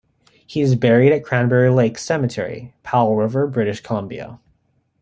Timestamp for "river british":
3.15-3.81